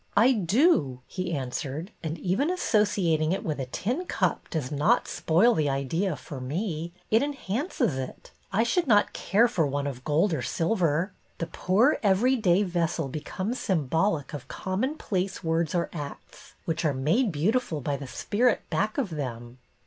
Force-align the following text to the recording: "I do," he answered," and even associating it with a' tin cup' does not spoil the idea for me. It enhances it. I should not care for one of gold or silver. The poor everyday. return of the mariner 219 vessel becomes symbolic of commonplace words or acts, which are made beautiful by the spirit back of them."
"I 0.27 0.31
do," 0.31 1.01
he 1.05 1.31
answered," 1.31 1.91
and 2.03 2.17
even 2.17 2.49
associating 2.49 3.33
it 3.33 3.43
with 3.43 3.59
a' 3.59 3.65
tin 3.81 4.05
cup' 4.05 4.49
does 4.49 4.71
not 4.71 5.07
spoil 5.07 5.53
the 5.53 5.69
idea 5.69 6.15
for 6.15 6.41
me. 6.41 6.91
It 7.11 7.21
enhances 7.21 7.99
it. 7.99 8.31
I 8.51 8.63
should 8.63 8.87
not 8.87 9.13
care 9.13 9.47
for 9.47 9.67
one 9.67 9.85
of 9.85 10.03
gold 10.03 10.33
or 10.33 10.41
silver. 10.41 11.13
The 11.37 11.45
poor 11.45 11.99
everyday. 12.01 12.63
return 12.63 12.65
of 12.65 12.73
the 12.73 12.79
mariner 12.79 12.87
219 13.13 13.13
vessel 13.13 13.41
becomes 13.55 13.59
symbolic 13.59 14.33
of 14.33 14.47
commonplace 14.47 15.43
words 15.43 15.75
or 15.75 15.87
acts, 15.93 16.55
which 16.65 16.83
are 16.83 16.95
made 16.95 17.31
beautiful 17.31 17.79
by 17.79 17.95
the 17.95 18.07
spirit 18.07 18.67
back 18.71 18.97
of 18.97 19.11
them." 19.11 19.59